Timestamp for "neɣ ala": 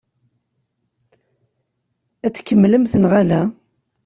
2.97-3.41